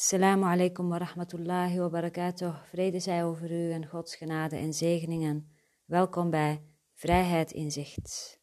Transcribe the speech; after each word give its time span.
Assalamu 0.00 0.44
alaikum 0.44 0.88
wa 0.88 0.98
rahmatullahi 0.98 1.78
wa 1.78 1.88
barakatuh. 1.88 2.62
Vrede 2.64 3.00
zij 3.00 3.24
over 3.24 3.50
u 3.50 3.72
en 3.72 3.86
Gods 3.86 4.16
genade 4.16 4.56
en 4.56 4.72
zegeningen. 4.72 5.56
Welkom 5.84 6.30
bij 6.30 6.62
Vrijheid 6.94 7.52
in 7.52 7.70
Zicht. 7.70 8.40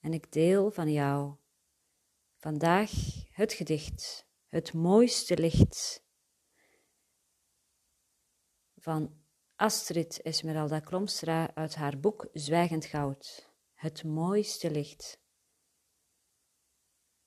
En 0.00 0.12
ik 0.12 0.32
deel 0.32 0.70
van 0.70 0.92
jou 0.92 1.34
vandaag 2.36 2.90
het 3.30 3.52
gedicht, 3.52 4.26
het 4.46 4.72
mooiste 4.72 5.38
licht 5.38 6.04
van 8.76 9.14
Astrid 9.56 10.22
Esmeralda 10.22 10.80
Klomstra 10.80 11.54
uit 11.54 11.74
haar 11.74 12.00
boek 12.00 12.28
Zwijgend 12.32 12.84
Goud. 12.84 13.50
Het 13.74 14.04
mooiste 14.04 14.70
licht. 14.70 15.20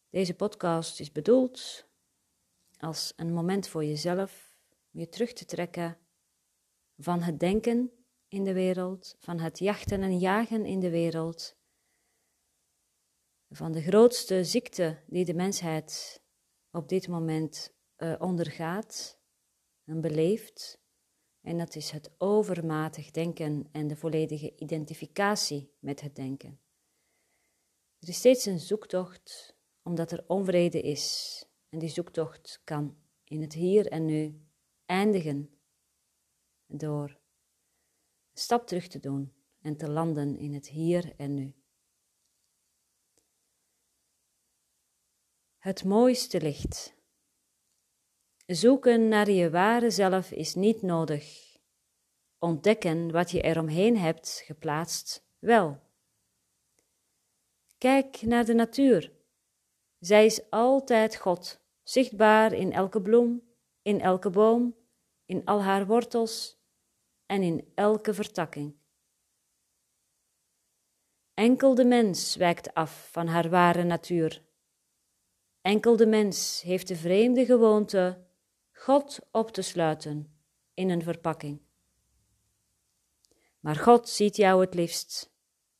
Deze 0.09 0.33
podcast 0.33 0.99
is 0.99 1.11
bedoeld 1.11 1.89
als 2.81 3.13
een 3.15 3.33
moment 3.33 3.67
voor 3.67 3.85
jezelf, 3.85 4.55
je 4.89 5.09
terug 5.09 5.33
te 5.33 5.45
trekken 5.45 5.97
van 6.97 7.21
het 7.21 7.39
denken 7.39 7.91
in 8.27 8.43
de 8.43 8.53
wereld, 8.53 9.15
van 9.19 9.39
het 9.39 9.59
jachten 9.59 10.01
en 10.01 10.17
jagen 10.17 10.65
in 10.65 10.79
de 10.79 10.89
wereld, 10.89 11.55
van 13.49 13.71
de 13.71 13.81
grootste 13.81 14.43
ziekte 14.43 15.03
die 15.07 15.25
de 15.25 15.33
mensheid 15.33 16.21
op 16.71 16.89
dit 16.89 17.07
moment 17.07 17.73
uh, 17.97 18.15
ondergaat 18.19 19.19
en 19.83 20.01
beleeft. 20.01 20.79
En 21.41 21.57
dat 21.57 21.75
is 21.75 21.91
het 21.91 22.11
overmatig 22.17 23.11
denken 23.11 23.69
en 23.71 23.87
de 23.87 23.95
volledige 23.95 24.55
identificatie 24.55 25.73
met 25.79 26.01
het 26.01 26.15
denken. 26.15 26.59
Er 27.99 28.09
is 28.09 28.17
steeds 28.17 28.45
een 28.45 28.59
zoektocht 28.59 29.55
omdat 29.83 30.11
er 30.11 30.23
onvrede 30.27 30.81
is 30.81 31.45
en 31.71 31.79
die 31.79 31.89
zoektocht 31.89 32.61
kan 32.63 32.97
in 33.23 33.41
het 33.41 33.53
hier 33.53 33.87
en 33.87 34.05
nu 34.05 34.45
eindigen 34.85 35.59
door 36.65 37.09
een 37.09 38.39
stap 38.41 38.67
terug 38.67 38.87
te 38.87 38.99
doen 38.99 39.33
en 39.61 39.77
te 39.77 39.89
landen 39.89 40.37
in 40.37 40.53
het 40.53 40.67
hier 40.67 41.13
en 41.17 41.33
nu. 41.33 41.55
Het 45.57 45.83
mooiste 45.83 46.41
licht. 46.41 46.93
Zoeken 48.45 49.07
naar 49.07 49.29
je 49.29 49.49
ware 49.49 49.89
zelf 49.89 50.31
is 50.31 50.55
niet 50.55 50.81
nodig. 50.81 51.57
Ontdekken 52.39 53.11
wat 53.11 53.31
je 53.31 53.41
eromheen 53.41 53.97
hebt 53.97 54.41
geplaatst 54.45 55.25
wel. 55.39 55.79
Kijk 57.77 58.21
naar 58.21 58.45
de 58.45 58.53
natuur. 58.53 59.11
Zij 59.99 60.25
is 60.25 60.49
altijd 60.49 61.15
God 61.15 61.60
zichtbaar 61.91 62.53
in 62.53 62.71
elke 62.71 63.01
bloem, 63.01 63.41
in 63.81 64.01
elke 64.01 64.29
boom, 64.29 64.75
in 65.25 65.45
al 65.45 65.61
haar 65.61 65.85
wortels 65.85 66.59
en 67.25 67.41
in 67.41 67.71
elke 67.75 68.13
vertakking. 68.13 68.75
Enkel 71.33 71.75
de 71.75 71.85
mens 71.85 72.35
wijkt 72.35 72.73
af 72.73 73.09
van 73.11 73.27
haar 73.27 73.49
ware 73.49 73.83
natuur. 73.83 74.43
Enkel 75.61 75.95
de 75.95 76.05
mens 76.05 76.61
heeft 76.61 76.87
de 76.87 76.95
vreemde 76.95 77.45
gewoonte 77.45 78.25
God 78.71 79.19
op 79.31 79.51
te 79.51 79.61
sluiten 79.61 80.41
in 80.73 80.89
een 80.89 81.03
verpakking. 81.03 81.61
Maar 83.59 83.75
God 83.75 84.09
ziet 84.09 84.35
jou 84.35 84.61
het 84.61 84.73
liefst 84.73 85.33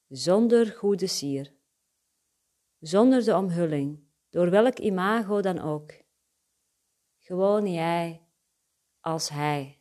zonder 0.08 0.68
goede 0.68 1.08
sier, 1.08 1.54
zonder 2.80 3.24
de 3.24 3.36
omhulling 3.36 4.10
door 4.30 4.50
welk 4.50 4.80
imago 4.80 5.42
dan 5.42 5.60
ook. 5.60 6.01
Gewoon 7.32 7.72
jij 7.72 8.28
als 9.00 9.30
Hij. 9.30 9.80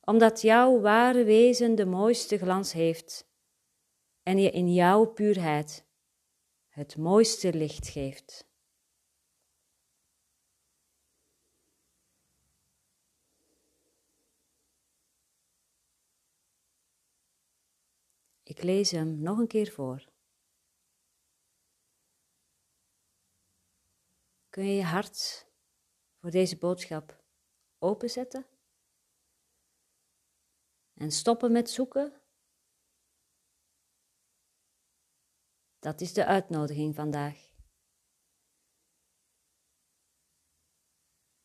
Omdat 0.00 0.40
jouw 0.40 0.80
ware 0.80 1.24
wezen 1.24 1.74
de 1.74 1.86
mooiste 1.86 2.38
glans 2.38 2.72
heeft 2.72 3.28
en 4.22 4.38
je 4.38 4.50
in 4.50 4.74
jouw 4.74 5.04
puurheid 5.04 5.86
het 6.68 6.96
mooiste 6.96 7.52
licht 7.52 7.88
geeft. 7.88 8.48
Ik 18.42 18.62
lees 18.62 18.90
hem 18.90 19.18
nog 19.18 19.38
een 19.38 19.46
keer 19.46 19.70
voor. 19.70 20.16
Kun 24.50 24.64
je 24.64 24.74
je 24.74 24.84
hart 24.84 25.46
voor 26.20 26.30
deze 26.30 26.58
boodschap 26.58 27.24
openzetten? 27.78 28.46
En 30.94 31.10
stoppen 31.10 31.52
met 31.52 31.70
zoeken? 31.70 32.20
Dat 35.78 36.00
is 36.00 36.12
de 36.12 36.24
uitnodiging 36.24 36.94
vandaag. 36.94 37.48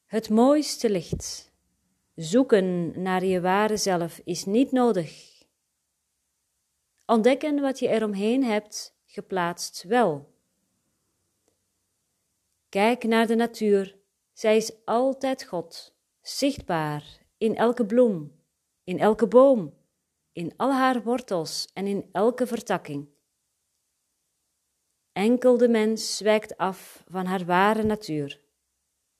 Het 0.05 0.29
mooiste 0.29 0.89
licht. 0.89 1.51
Zoeken 2.15 3.01
naar 3.01 3.23
je 3.23 3.41
ware 3.41 3.77
zelf 3.77 4.19
is 4.19 4.45
niet 4.45 4.71
nodig. 4.71 5.41
Ontdekken 7.05 7.61
wat 7.61 7.79
je 7.79 7.87
eromheen 7.87 8.43
hebt 8.43 8.97
geplaatst 9.05 9.83
wel. 9.83 10.32
Kijk 12.73 13.03
naar 13.03 13.27
de 13.27 13.35
natuur. 13.35 13.97
Zij 14.31 14.55
is 14.55 14.85
altijd 14.85 15.43
God, 15.43 15.95
zichtbaar 16.21 17.25
in 17.37 17.55
elke 17.55 17.85
bloem, 17.85 18.41
in 18.83 18.99
elke 18.99 19.27
boom, 19.27 19.73
in 20.31 20.53
al 20.57 20.71
haar 20.71 21.03
wortels 21.03 21.67
en 21.73 21.87
in 21.87 22.09
elke 22.11 22.47
vertakking. 22.47 23.09
Enkel 25.11 25.57
de 25.57 25.67
mens 25.67 26.19
wijkt 26.19 26.57
af 26.57 27.03
van 27.07 27.25
haar 27.25 27.45
ware 27.45 27.83
natuur. 27.83 28.41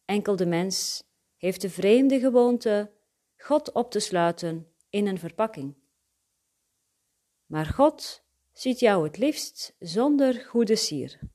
Enkel 0.06 0.36
de 0.36 0.46
mens 0.46 1.04
heeft 1.38 1.62
de 1.62 1.70
vreemde 1.70 2.20
gewoonte 2.20 2.92
God 3.38 3.72
op 3.72 3.92
te 3.92 4.00
sluiten 4.00 4.74
in 4.90 5.08
een 5.08 5.20
verpakking. 5.20 5.76
Maar 7.46 7.66
God 7.66 8.24
ziet 8.52 8.80
jou 8.80 9.04
het 9.04 9.18
liefst 9.18 9.76
zonder 9.80 10.46
goede 10.46 10.76
sier 10.76 11.32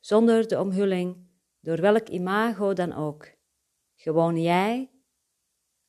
zonder 0.00 0.48
de 0.48 0.60
omhulling, 0.60 1.28
door 1.60 1.80
welk 1.80 2.08
imago 2.08 2.72
dan 2.72 2.92
ook. 2.92 3.38
Gewoon 3.94 4.40
jij 4.40 4.90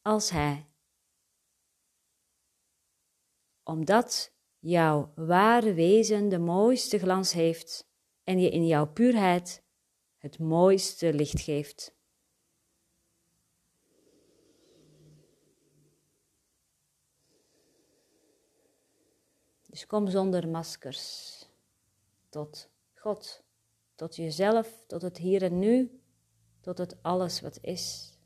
als 0.02 0.30
Hij. 0.30 0.66
Omdat 3.64 4.34
jouw 4.60 5.12
ware 5.16 5.74
wezen 5.74 6.30
de 6.30 6.40
mooiste 6.40 7.00
glans 7.00 7.34
heeft 7.34 7.90
en 8.24 8.40
je 8.40 8.50
in 8.50 8.68
jouw 8.68 8.88
puurheid 8.88 9.64
het 10.18 10.40
mooiste 10.40 11.14
licht 11.14 11.42
geeft. 11.42 11.96
Dus 19.72 19.86
kom 19.86 20.08
zonder 20.08 20.48
maskers 20.48 21.46
tot 22.30 22.70
God 22.94 23.44
tot 24.02 24.16
jezelf, 24.16 24.84
tot 24.88 25.02
het 25.02 25.18
hier 25.18 25.44
en 25.44 25.60
nu, 25.60 26.02
tot 26.60 26.78
het 26.78 27.04
alles 27.04 27.42
wat 27.42 27.58
is. 27.62 28.18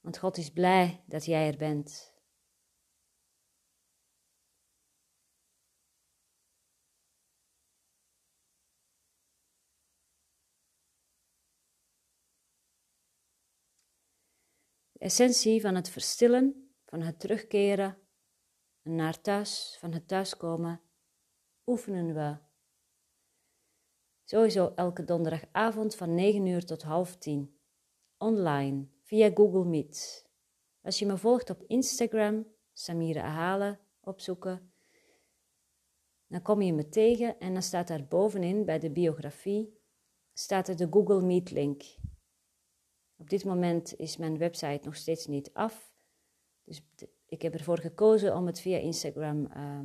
Want 0.00 0.18
God 0.18 0.36
is 0.36 0.50
blij 0.50 1.02
dat 1.06 1.24
jij 1.24 1.50
er 1.50 1.56
bent. 1.56 2.15
Essentie 15.06 15.60
van 15.60 15.74
het 15.74 15.88
verstillen, 15.88 16.70
van 16.84 17.00
het 17.00 17.20
terugkeren 17.20 17.98
naar 18.82 19.20
thuis, 19.20 19.76
van 19.78 19.92
het 19.92 20.08
thuiskomen, 20.08 20.80
oefenen 21.66 22.14
we 22.14 22.36
sowieso 24.24 24.72
elke 24.74 25.04
donderdagavond 25.04 25.94
van 25.94 26.14
9 26.14 26.46
uur 26.46 26.64
tot 26.64 26.82
half 26.82 27.16
10 27.16 27.58
online 28.18 28.88
via 29.02 29.30
Google 29.34 29.64
Meet. 29.64 30.26
Als 30.82 30.98
je 30.98 31.06
me 31.06 31.16
volgt 31.16 31.50
op 31.50 31.62
Instagram, 31.66 32.46
Samira 32.72 33.22
Ahalen 33.22 33.80
opzoeken, 34.00 34.72
dan 36.26 36.42
kom 36.42 36.62
je 36.62 36.72
me 36.72 36.88
tegen 36.88 37.38
en 37.38 37.52
dan 37.52 37.62
staat 37.62 37.88
daar 37.88 38.06
bovenin 38.06 38.64
bij 38.64 38.78
de 38.78 38.90
biografie 38.90 39.80
staat 40.32 40.68
er 40.68 40.76
de 40.76 40.86
Google 40.90 41.22
Meet 41.22 41.50
link. 41.50 41.82
Op 43.16 43.30
dit 43.30 43.44
moment 43.44 43.96
is 43.96 44.16
mijn 44.16 44.38
website 44.38 44.80
nog 44.82 44.96
steeds 44.96 45.26
niet 45.26 45.52
af. 45.52 45.94
Dus 46.64 46.82
ik 47.26 47.42
heb 47.42 47.54
ervoor 47.54 47.78
gekozen 47.78 48.36
om 48.36 48.46
het 48.46 48.60
via 48.60 48.78
Instagram 48.78 49.48
uh, 49.56 49.80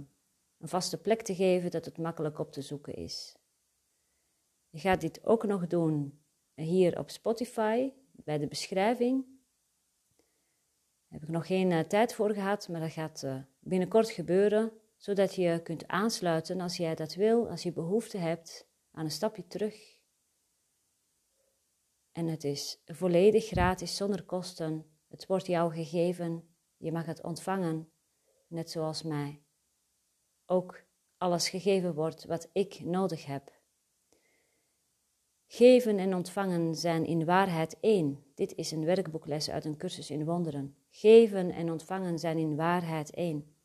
een 0.58 0.68
vaste 0.68 1.02
plek 1.02 1.22
te 1.22 1.36
geven, 1.36 1.72
dat 1.72 1.86
het 1.86 1.98
makkelijk 1.98 2.40
op 2.40 2.52
te 2.52 2.62
zoeken 2.62 2.94
is. 2.94 3.36
Je 4.70 4.80
gaat 4.80 5.02
dit 5.02 5.26
ook 5.26 5.46
nog 5.46 5.68
doen 5.68 6.22
hier 6.54 7.00
op 7.00 7.10
Spotify, 7.10 7.92
bij 8.12 8.38
de 8.38 8.48
beschrijving. 8.48 9.26
Daar 11.08 11.20
heb 11.20 11.24
ik 11.24 11.30
nog 11.30 11.48
geen 11.48 11.72
uh, 11.72 11.80
tijd 11.80 12.14
voor 12.14 12.34
gehad, 12.34 12.70
maar 12.70 12.80
dat 12.80 12.92
gaat 12.92 13.24
uh, 13.24 13.36
binnenkort 13.60 14.10
gebeuren, 14.10 14.72
zodat 14.98 15.36
je 15.36 15.60
kunt 15.64 15.88
aansluiten 15.88 16.62
als 16.62 16.78
jij 16.78 16.96
dat 16.96 17.14
wil, 17.14 17.50
als 17.50 17.64
je 17.64 17.72
behoefte 17.72 18.18
hebt 18.18 18.68
aan 18.92 19.06
een 19.06 19.12
stapje 19.12 19.48
terug. 19.48 19.91
En 22.12 22.28
het 22.28 22.44
is 22.44 22.82
volledig 22.86 23.46
gratis, 23.46 23.96
zonder 23.96 24.24
kosten. 24.24 24.86
Het 25.08 25.26
wordt 25.26 25.48
jou 25.48 25.74
gegeven, 25.74 26.56
je 26.78 26.92
mag 26.92 27.06
het 27.06 27.24
ontvangen, 27.24 27.92
net 28.48 28.70
zoals 28.70 29.04
mij 29.04 29.42
ook 30.46 30.84
alles 31.18 31.50
gegeven 31.50 31.94
wordt 31.94 32.26
wat 32.26 32.50
ik 32.54 32.80
nodig 32.80 33.26
heb. 33.26 33.60
Geven 35.48 35.98
en 35.98 36.16
ontvangen 36.16 36.76
zijn 36.76 37.06
in 37.06 37.26
waarheid 37.26 37.80
één. 37.80 38.24
Dit 38.36 38.56
is 38.56 38.72
een 38.72 38.86
werkboekles 38.86 39.50
uit 39.50 39.66
een 39.66 39.78
cursus 39.78 40.10
in 40.10 40.26
wonderen. 40.26 40.76
Geven 40.90 41.52
en 41.52 41.72
ontvangen 41.72 42.20
zijn 42.20 42.38
in 42.38 42.56
waarheid 42.56 43.12
één. 43.12 43.56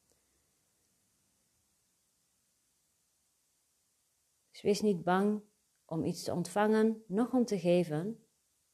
Dus 4.50 4.62
wees 4.62 4.80
niet 4.80 5.04
bang 5.04 5.42
om 5.84 6.04
iets 6.04 6.22
te 6.22 6.32
ontvangen, 6.32 7.02
nog 7.06 7.32
om 7.32 7.44
te 7.44 7.58
geven, 7.58 8.25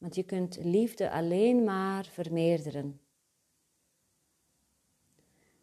want 0.02 0.14
je 0.14 0.22
kunt 0.22 0.56
liefde 0.64 1.10
alleen 1.10 1.64
maar 1.64 2.04
vermeerderen. 2.04 3.00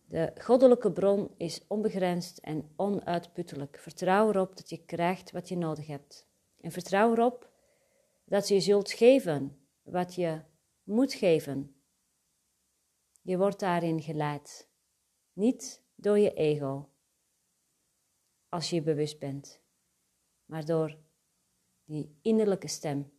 De 0.05 0.31
goddelijke 0.37 0.91
bron 0.91 1.31
is 1.37 1.61
onbegrensd 1.67 2.37
en 2.37 2.71
onuitputtelijk. 2.75 3.77
Vertrouw 3.79 4.29
erop 4.29 4.57
dat 4.57 4.69
je 4.69 4.85
krijgt 4.85 5.31
wat 5.31 5.49
je 5.49 5.57
nodig 5.57 5.87
hebt. 5.87 6.27
En 6.61 6.71
vertrouw 6.71 7.11
erop 7.11 7.49
dat 8.23 8.47
je 8.47 8.59
zult 8.59 8.91
geven 8.91 9.59
wat 9.83 10.15
je 10.15 10.41
moet 10.83 11.13
geven. 11.13 11.75
Je 13.21 13.37
wordt 13.37 13.59
daarin 13.59 14.01
geleid. 14.01 14.69
Niet 15.33 15.83
door 15.95 16.19
je 16.19 16.33
ego, 16.33 16.89
als 18.49 18.69
je 18.69 18.81
bewust 18.81 19.19
bent, 19.19 19.61
maar 20.45 20.65
door 20.65 20.97
die 21.85 22.17
innerlijke 22.21 22.67
stem. 22.67 23.18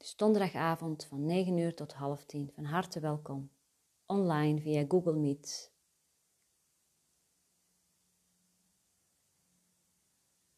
Dus 0.00 0.16
donderdagavond 0.16 1.04
van 1.04 1.24
9 1.24 1.56
uur 1.56 1.74
tot 1.74 1.92
half 1.92 2.24
10. 2.24 2.50
Van 2.54 2.64
harte 2.64 3.00
welkom. 3.00 3.50
Online 4.06 4.60
via 4.60 4.84
Google 4.88 5.14
Meet. 5.14 5.72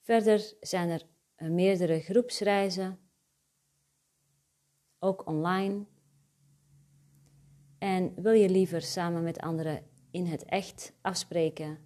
Verder 0.00 0.54
zijn 0.60 0.88
er 0.88 1.06
eh, 1.34 1.48
meerdere 1.48 2.00
groepsreizen, 2.00 2.98
ook 4.98 5.26
online. 5.26 5.86
En 7.78 8.22
wil 8.22 8.32
je 8.32 8.48
liever 8.48 8.82
samen 8.82 9.22
met 9.22 9.38
anderen 9.38 9.90
in 10.10 10.26
het 10.26 10.44
echt 10.44 10.92
afspreken? 11.00 11.78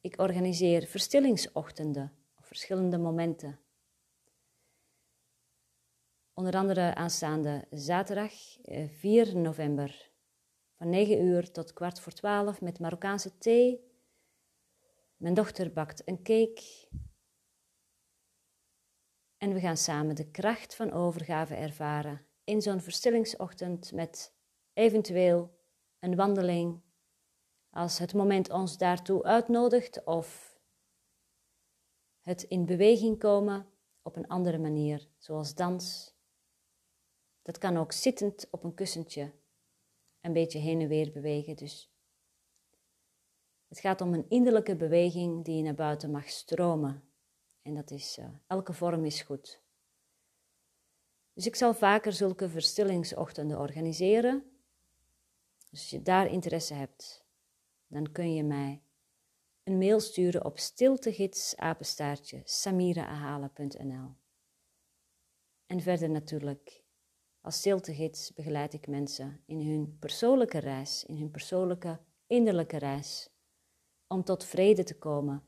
Ik 0.00 0.20
organiseer 0.20 0.86
verstillingsochtenden 0.86 2.12
of 2.34 2.46
verschillende 2.46 2.98
momenten 2.98 3.63
Onder 6.44 6.60
andere 6.60 6.94
aanstaande 6.94 7.66
zaterdag 7.70 8.32
4 8.86 9.28
eh, 9.28 9.34
november 9.34 10.10
van 10.76 10.88
9 10.88 11.24
uur 11.24 11.50
tot 11.50 11.72
kwart 11.72 12.00
voor 12.00 12.12
12 12.12 12.60
met 12.60 12.78
Marokkaanse 12.78 13.38
thee. 13.38 13.80
Mijn 15.16 15.34
dochter 15.34 15.72
bakt 15.72 16.08
een 16.08 16.22
cake. 16.22 16.88
En 19.36 19.52
we 19.52 19.60
gaan 19.60 19.76
samen 19.76 20.14
de 20.14 20.30
kracht 20.30 20.74
van 20.74 20.92
overgave 20.92 21.54
ervaren 21.54 22.26
in 22.44 22.62
zo'n 22.62 22.80
verstillingsochtend 22.80 23.92
met 23.92 24.34
eventueel 24.72 25.58
een 25.98 26.16
wandeling 26.16 26.82
als 27.70 27.98
het 27.98 28.14
moment 28.14 28.50
ons 28.50 28.78
daartoe 28.78 29.22
uitnodigt 29.22 30.04
of 30.04 30.58
het 32.20 32.42
in 32.42 32.66
beweging 32.66 33.18
komen 33.18 33.66
op 34.02 34.16
een 34.16 34.28
andere 34.28 34.58
manier, 34.58 35.08
zoals 35.18 35.54
dans 35.54 36.13
dat 37.44 37.58
kan 37.58 37.76
ook 37.76 37.92
zittend 37.92 38.48
op 38.50 38.64
een 38.64 38.74
kussentje 38.74 39.32
een 40.20 40.32
beetje 40.32 40.58
heen 40.58 40.80
en 40.80 40.88
weer 40.88 41.12
bewegen. 41.12 41.56
Dus 41.56 41.92
het 43.68 43.78
gaat 43.78 44.00
om 44.00 44.14
een 44.14 44.28
innerlijke 44.28 44.76
beweging 44.76 45.44
die 45.44 45.62
naar 45.62 45.74
buiten 45.74 46.10
mag 46.10 46.28
stromen. 46.28 47.08
En 47.62 47.74
dat 47.74 47.90
is, 47.90 48.18
uh, 48.18 48.28
elke 48.46 48.72
vorm 48.72 49.04
is 49.04 49.22
goed. 49.22 49.62
Dus 51.32 51.46
ik 51.46 51.56
zal 51.56 51.74
vaker 51.74 52.12
zulke 52.12 52.48
verstillingsochtenden 52.48 53.58
organiseren. 53.58 54.44
Dus 55.70 55.80
als 55.80 55.90
je 55.90 56.02
daar 56.02 56.26
interesse 56.26 56.74
hebt, 56.74 57.26
dan 57.86 58.12
kun 58.12 58.34
je 58.34 58.44
mij 58.44 58.82
een 59.62 59.78
mail 59.78 60.00
sturen 60.00 60.44
op 60.44 60.58
stiltegidsapenstaartje 60.58 62.42
samiraahalen.nl. 62.44 64.14
En 65.66 65.80
verder 65.80 66.10
natuurlijk 66.10 66.83
als 67.44 67.56
stiltegids 67.56 68.32
begeleid 68.32 68.72
ik 68.72 68.86
mensen 68.86 69.40
in 69.46 69.60
hun 69.60 69.96
persoonlijke 69.98 70.58
reis, 70.58 71.04
in 71.04 71.16
hun 71.16 71.30
persoonlijke 71.30 72.00
innerlijke 72.26 72.76
reis, 72.76 73.30
om 74.06 74.24
tot 74.24 74.44
vrede 74.44 74.84
te 74.84 74.98
komen. 74.98 75.42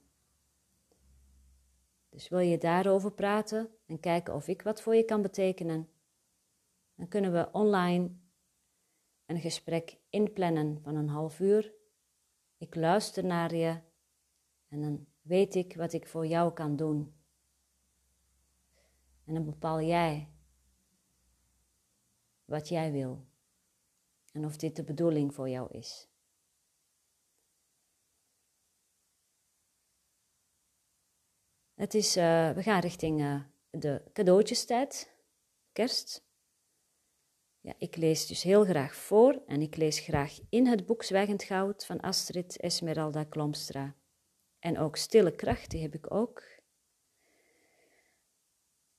Dus 2.09 2.29
wil 2.29 2.39
je 2.39 2.59
daarover 2.59 3.13
praten 3.13 3.71
en 3.87 4.01
kijken 4.01 4.35
of 4.35 4.49
ik 4.49 4.63
wat 4.63 4.83
voor 4.83 4.95
je 4.95 5.05
kan 5.05 5.23
betekenen, 5.23 5.89
dan 6.95 7.09
kunnen 7.09 7.33
we 7.33 7.49
online 7.53 8.11
een 9.27 9.41
gesprek 9.41 9.99
inplannen 10.11 10.81
van 10.83 10.97
een 10.97 11.09
half 11.09 11.41
uur. 11.41 11.73
Ik 12.59 12.75
luister 12.75 13.25
naar 13.25 13.55
je 13.55 13.81
en 14.69 14.81
dan 14.81 15.07
weet 15.21 15.55
ik 15.55 15.77
wat 15.77 15.93
ik 15.93 16.07
voor 16.07 16.27
jou 16.27 16.53
kan 16.53 16.77
doen. 16.77 17.15
En 19.25 19.35
dan 19.35 19.45
bepaal 19.45 19.81
jij 19.81 20.31
wat 22.47 22.69
jij 22.69 22.93
wil 22.93 23.27
en 24.33 24.45
of 24.45 24.57
dit 24.57 24.77
de 24.77 24.85
bedoeling 24.85 25.35
voor 25.35 25.49
jou 25.49 25.73
is. 25.73 26.09
Het 31.75 31.95
is, 31.95 32.17
uh, 32.17 32.51
we 32.51 32.63
gaan 32.63 32.81
richting 32.81 33.21
uh, 33.21 33.41
de 33.71 34.03
cadeautjestijd, 34.13 35.13
kerst. 35.73 36.25
Ja, 37.61 37.75
ik 37.79 37.97
lees 37.97 38.27
dus 38.27 38.43
heel 38.43 38.65
graag 38.65 38.95
voor 38.95 39.43
en 39.47 39.61
ik 39.63 39.77
lees 39.77 39.99
graag 39.99 40.39
in 40.49 40.67
het 40.67 40.87
boek 40.87 41.03
Zwijgend 41.03 41.43
Goud 41.43 41.87
van 41.87 42.01
Astrid 42.01 42.57
Esmeralda 42.57 43.25
Klomstra. 43.25 43.95
En 44.59 44.79
ook 44.79 44.97
Stille 44.97 45.35
Kracht, 45.35 45.71
die 45.71 45.83
heb 45.83 45.95
ik 45.95 46.15
ook. 46.15 46.56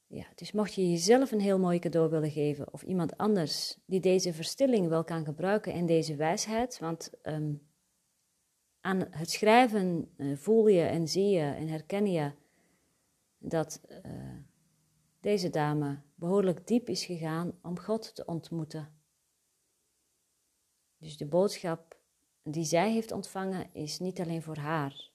Ja, 0.10 0.26
dus 0.36 0.52
mocht 0.52 0.74
je 0.74 0.90
jezelf 0.90 1.32
een 1.32 1.40
heel 1.40 1.60
mooi 1.60 1.80
cadeau 1.80 2.10
willen 2.10 2.32
geven 2.32 2.74
of 2.74 2.82
iemand 2.82 3.18
anders 3.18 3.78
die 3.86 4.00
deze 4.00 4.34
verstilling 4.34 4.88
wel 4.88 5.04
kan 5.04 5.26
gebruiken 5.26 5.74
en 5.74 5.86
deze 5.86 6.16
wijsheid, 6.16 6.80
want 6.80 7.12
ehm, 7.22 7.54
aan 8.82 9.08
het 9.10 9.32
schrijven 9.32 10.14
uh, 10.18 10.38
voel 10.38 10.68
je 10.68 10.82
en 10.82 11.08
zie 11.08 11.30
je 11.30 11.42
en 11.42 11.68
herken 11.68 12.12
je 12.12 12.32
dat 13.38 13.82
uh, 14.06 14.38
deze 15.20 15.50
dame 15.50 16.02
behoorlijk 16.16 16.68
diep 16.68 16.90
is 16.90 17.06
gegaan 17.06 17.60
om 17.62 17.80
God 17.80 18.16
te 18.16 18.26
ontmoeten. 18.26 19.02
Dus 20.98 21.18
de 21.18 21.26
boodschap 21.26 22.00
die 22.44 22.64
zij 22.64 22.92
heeft 22.92 23.12
ontvangen 23.12 23.74
is 23.74 24.00
niet 24.00 24.20
alleen 24.20 24.42
voor 24.42 24.58
haar, 24.58 25.12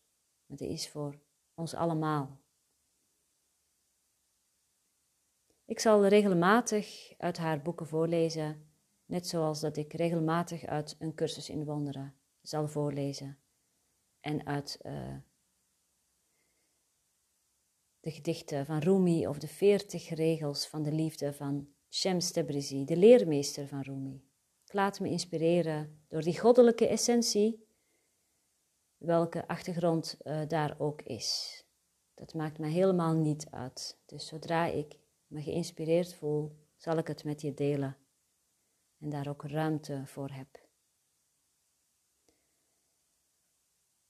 maar 0.46 0.56
die 0.56 0.68
is 0.68 0.88
voor 0.88 1.18
ons 1.54 1.74
allemaal. 1.74 2.41
Ik 5.72 5.80
zal 5.80 6.06
regelmatig 6.06 7.14
uit 7.18 7.38
haar 7.38 7.62
boeken 7.62 7.86
voorlezen, 7.86 8.72
net 9.04 9.26
zoals 9.26 9.60
dat 9.60 9.76
ik 9.76 9.92
regelmatig 9.92 10.64
uit 10.64 10.96
een 10.98 11.14
cursus 11.14 11.48
in 11.48 11.64
wonderen 11.64 12.14
zal 12.40 12.68
voorlezen 12.68 13.38
en 14.20 14.46
uit 14.46 14.78
uh, 14.82 15.16
de 18.00 18.10
gedichten 18.10 18.66
van 18.66 18.78
Rumi 18.78 19.26
of 19.26 19.38
de 19.38 19.48
veertig 19.48 20.08
regels 20.08 20.66
van 20.66 20.82
de 20.82 20.92
liefde 20.92 21.32
van 21.32 21.68
Shams 21.90 22.32
Tabrizi, 22.32 22.84
de 22.84 22.96
leermeester 22.96 23.68
van 23.68 23.80
Rumi. 23.80 24.24
Ik 24.64 24.72
laat 24.72 25.00
me 25.00 25.08
inspireren 25.08 26.04
door 26.08 26.22
die 26.22 26.38
goddelijke 26.38 26.86
essentie, 26.86 27.66
welke 28.96 29.48
achtergrond 29.48 30.18
uh, 30.22 30.40
daar 30.48 30.74
ook 30.78 31.02
is. 31.02 31.62
Dat 32.14 32.34
maakt 32.34 32.58
me 32.58 32.66
helemaal 32.66 33.14
niet 33.14 33.46
uit. 33.50 33.98
Dus 34.06 34.26
zodra 34.26 34.66
ik 34.66 35.00
me 35.32 35.42
geïnspireerd 35.42 36.14
voel, 36.14 36.56
zal 36.76 36.96
ik 36.96 37.06
het 37.06 37.24
met 37.24 37.40
je 37.40 37.54
delen 37.54 37.96
en 38.98 39.10
daar 39.10 39.28
ook 39.28 39.44
ruimte 39.44 40.02
voor 40.06 40.30
heb. 40.30 40.60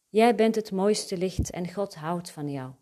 Jij 0.08 0.34
bent 0.34 0.54
het 0.54 0.72
mooiste 0.72 1.16
licht 1.16 1.50
en 1.50 1.72
God 1.72 1.94
houdt 1.94 2.30
van 2.30 2.50
jou. 2.50 2.72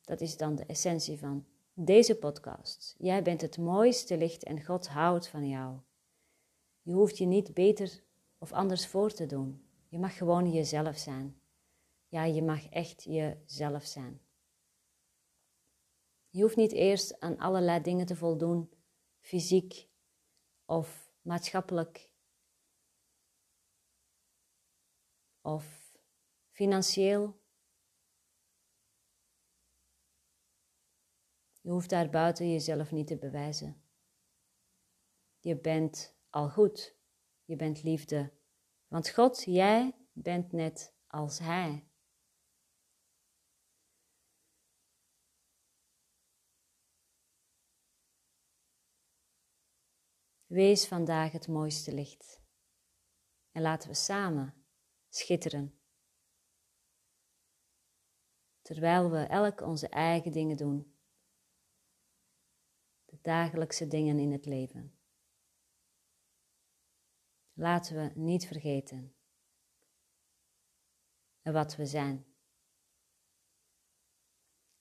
Dat 0.00 0.20
is 0.20 0.36
dan 0.36 0.54
de 0.54 0.64
essentie 0.66 1.18
van 1.18 1.46
deze 1.74 2.16
podcast. 2.16 2.94
Jij 2.98 3.22
bent 3.22 3.40
het 3.40 3.58
mooiste 3.58 4.16
licht 4.16 4.44
en 4.44 4.64
God 4.64 4.88
houdt 4.88 5.28
van 5.28 5.48
jou. 5.48 5.78
Je 6.82 6.92
hoeft 6.92 7.18
je 7.18 7.26
niet 7.26 7.54
beter 7.54 8.02
of 8.38 8.52
anders 8.52 8.86
voor 8.86 9.12
te 9.12 9.26
doen. 9.26 9.64
Je 9.88 9.98
mag 9.98 10.16
gewoon 10.16 10.52
jezelf 10.52 10.98
zijn. 10.98 11.40
Ja, 12.08 12.24
je 12.24 12.42
mag 12.42 12.68
echt 12.68 13.02
jezelf 13.02 13.84
zijn. 13.84 14.20
Je 16.34 16.42
hoeft 16.42 16.56
niet 16.56 16.72
eerst 16.72 17.20
aan 17.20 17.38
allerlei 17.38 17.80
dingen 17.82 18.06
te 18.06 18.16
voldoen, 18.16 18.70
fysiek 19.20 19.88
of 20.64 21.12
maatschappelijk 21.22 22.10
of 25.40 25.92
financieel. 26.50 27.40
Je 31.60 31.70
hoeft 31.70 31.90
daar 31.90 32.10
buiten 32.10 32.50
jezelf 32.50 32.90
niet 32.90 33.06
te 33.06 33.18
bewijzen. 33.18 33.82
Je 35.38 35.60
bent 35.60 36.16
al 36.30 36.50
goed. 36.50 36.96
Je 37.44 37.56
bent 37.56 37.82
liefde. 37.82 38.32
Want 38.86 39.08
God, 39.10 39.44
jij 39.44 39.96
bent 40.12 40.52
net 40.52 40.94
als 41.06 41.38
Hij. 41.38 41.88
Wees 50.54 50.86
vandaag 50.86 51.32
het 51.32 51.48
mooiste 51.48 51.94
licht. 51.94 52.42
En 53.52 53.62
laten 53.62 53.88
we 53.88 53.94
samen 53.94 54.54
schitteren. 55.08 55.78
Terwijl 58.62 59.10
we 59.10 59.18
elk 59.18 59.60
onze 59.60 59.88
eigen 59.88 60.32
dingen 60.32 60.56
doen. 60.56 60.96
De 63.04 63.18
dagelijkse 63.22 63.86
dingen 63.86 64.18
in 64.18 64.32
het 64.32 64.46
leven. 64.46 64.98
Laten 67.52 67.96
we 67.96 68.20
niet 68.20 68.46
vergeten 68.46 69.14
wat 71.42 71.76
we 71.76 71.86
zijn. 71.86 72.26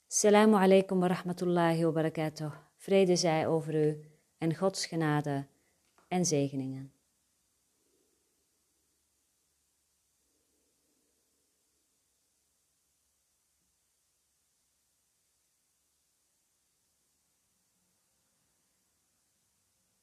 Assalamu 0.07 0.55
alaikum 0.55 0.99
wa 0.99 1.07
rahmatullahi 1.07 1.83
wa 1.83 1.91
barakatuh. 1.91 2.55
Vrede 2.75 3.15
zij 3.15 3.47
over 3.47 3.87
u 3.87 4.11
en 4.37 4.55
Gods 4.55 4.85
genade 4.85 5.51
en 6.13 6.25
zegeningen. 6.25 6.92